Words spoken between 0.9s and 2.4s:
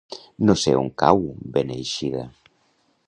cau Beneixida.